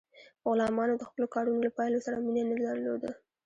[0.49, 3.09] غلامانو د خپلو کارونو له پایلو سره مینه نه درلوده.